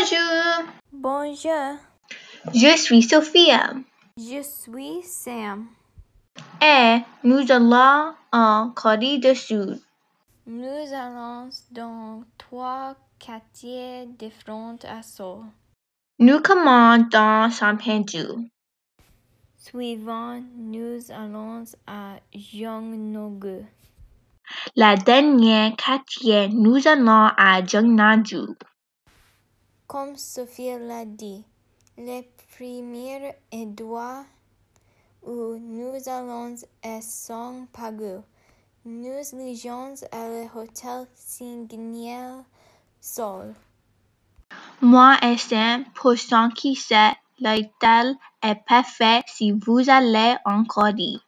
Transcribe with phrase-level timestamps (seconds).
[0.00, 1.76] Bonjour, Bonjour,
[2.54, 3.74] je suis Sophia
[4.16, 5.66] je suis Sam.
[6.62, 9.78] et nous allons en Corée du Sud.
[10.46, 15.44] Nous allons dans trois quartiers différents à Seoul.
[16.18, 18.48] Nous commandons dans Saint-Péju.
[19.58, 23.66] Suivant, nous allons à Yongnogu.
[24.76, 28.56] La dernière quartier, nous allons à Jeonnaju.
[29.90, 31.44] Comme Sophie l'a dit,
[31.98, 32.22] le
[32.54, 34.24] premier endroit
[35.26, 38.20] où nous allons est Songpagu.
[38.84, 42.44] Nous ligeons à l'hôtel Signal
[43.00, 43.52] Seoul.
[44.80, 51.18] Moi et Sam, pour ceux qui sait, l'hôtel est parfait si vous allez en Corée.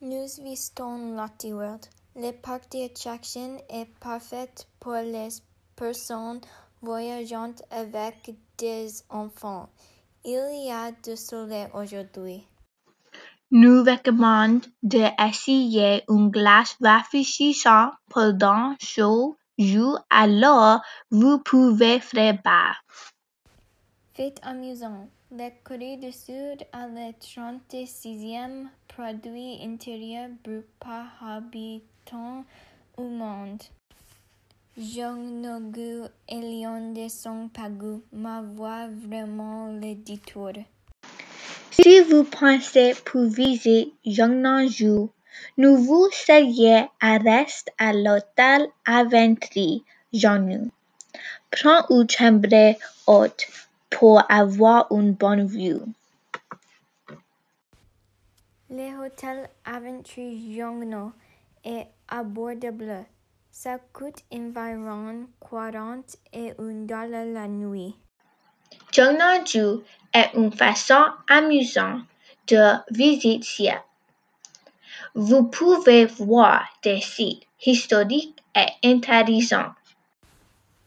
[0.00, 1.86] Nous visitons Lotte World.
[2.16, 5.28] Le parc d'attractions est parfait pour les
[5.76, 6.40] personnes
[6.86, 9.68] voyageant avec des enfants.
[10.24, 12.46] Il y a du soleil aujourd'hui.
[13.50, 22.76] Nous recommandons d'essayer une glace rafraîchissante pendant chaud jour alors vous pouvez faire bas.
[24.14, 25.08] Fait amusant.
[25.32, 32.44] La Corée du Sud a le 36e produit intérieur brut par habitant
[32.96, 33.62] au monde.
[34.78, 40.52] Jongnogu et Lyon de Songpagu m'envoient vraiment le détour.
[41.70, 45.08] Si vous pensez pour visiter Jeonnaju,
[45.56, 50.70] nous vous seriez à rester à l'hôtel Aventry Jeonnu.
[51.50, 53.46] Prends une chambre haute
[53.88, 55.80] pour avoir une bonne vue.
[58.68, 61.12] Le hôtel Aventure Yongno
[61.64, 63.06] est abordable.
[63.58, 67.96] Ça coûte environ 40 et 1 dollar la nuit.
[68.92, 72.02] Jeonnaju est une façon amusante
[72.48, 73.78] de visiter.
[75.14, 79.72] Vous pouvez voir des sites historiques et intéressants.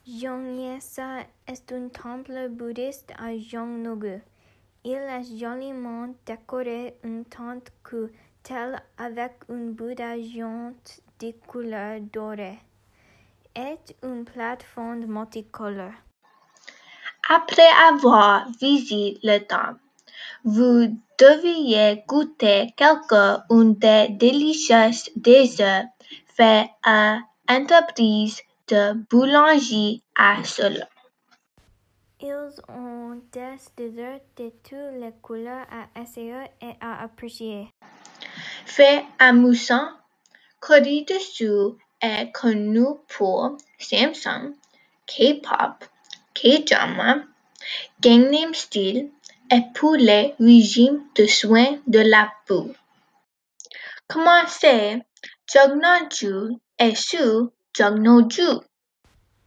[0.06, 4.22] Yongyesa est un temple bouddhiste à Yongnogu.
[4.84, 10.72] Il est joliment décoré en tant que tel avec un Bouddha géant
[11.20, 12.58] de couleur dorée
[13.54, 15.92] et une plateforme multicolore.
[17.28, 19.80] Après avoir visité le temple,
[20.44, 25.86] vous devriez goûter quelques-unes des délicieuses desserts
[26.34, 27.18] faits à
[27.48, 30.86] l'entreprise de boulangerie à Seoul.
[32.22, 37.68] Ils ont des desserts de toutes les couleurs à essayer et à apprécier.
[38.70, 39.88] Fait amusant,
[40.60, 44.54] Corée du Sud est connu pour Samsung,
[45.08, 45.84] K-pop,
[46.34, 47.24] K-drama,
[48.00, 49.10] Gangnam Style
[49.50, 52.70] et pour les régimes de soins de la peau.
[54.06, 55.02] Commencez
[55.52, 58.60] Jeonnaju et sur Jeonnaju.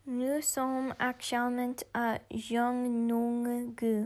[0.05, 4.05] Nous sommes actuellement à Yongnogu.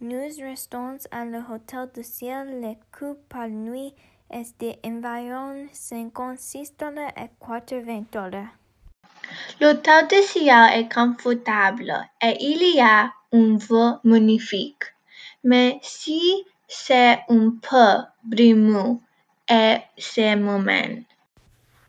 [0.00, 2.60] Nous restons à l'hôtel de ciel.
[2.60, 3.92] Le coût par nuit
[4.30, 8.54] est de environ 56 dollars et 80 dollars.
[9.60, 11.92] L'hôtel de ciel est confortable
[12.22, 14.84] et il y a une vue magnifique.
[15.42, 18.98] Mais si c'est un peu brumeux
[19.48, 21.02] et c'est moment.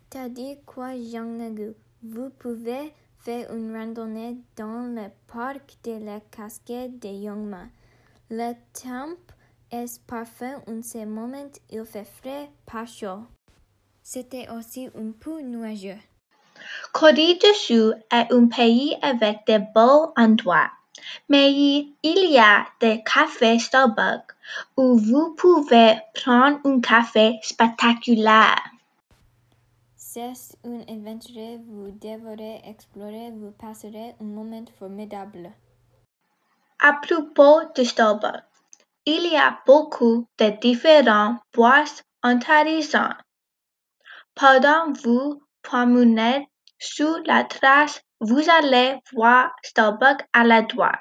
[0.10, 1.74] Tandis qu'à Yongnogu,
[2.04, 7.66] vous pouvez faire une randonnée dans le parc de la cascade de Yongma.
[8.30, 9.18] Le temps
[9.72, 13.24] est parfait en ce moment, il fait frais, pas chaud.
[14.04, 16.00] C'était aussi un peu nuageux.
[16.94, 20.72] Corée du Sud est un pays avec de beaux endroits,
[21.30, 24.32] mais il y a des cafés Starbucks
[24.76, 28.64] où vous pouvez prendre un café spectaculaire.
[29.96, 30.34] C'est
[30.64, 35.52] une aventure, vous devrez explorer, vous passerez un moment formidable.
[36.80, 38.44] À propos de Starbucks,
[39.08, 43.16] il y a beaucoup de différents boissons intéressantes.
[44.36, 51.00] Pendant vous promenez sur la trace, vous allez voir Starbucks à la droite.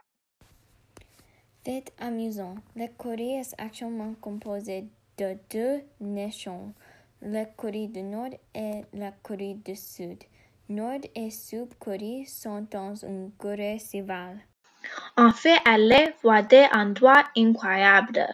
[1.65, 2.55] Fait amusant.
[2.77, 4.87] La Corée est actuellement composée
[5.19, 6.73] de deux nations,
[7.21, 10.23] la Corée du Nord et la Corée du Sud.
[10.69, 14.47] Nord et Sud Corée sont dans une guerre civile.
[15.17, 18.27] En fait, allez voir des endroits incroyables.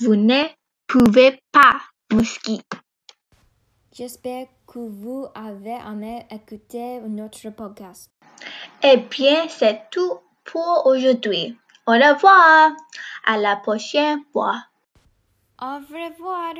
[0.00, 0.44] Vous ne
[0.86, 1.80] pouvez pas
[2.24, 2.62] skier.
[3.92, 8.10] J'espère que vous avez aimé écouter notre podcast.
[8.82, 11.58] Eh bien, c'est tout pour aujourd'hui.
[11.86, 12.72] Au revoir.
[13.26, 14.62] À la prochaine fois.
[15.60, 16.54] Au revoir.